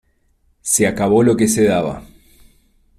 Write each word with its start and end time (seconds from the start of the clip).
Se 0.63 0.87
acabó 0.87 1.21
lo 1.21 1.37
que 1.37 1.47
se 1.47 1.63
daba. 1.65 2.01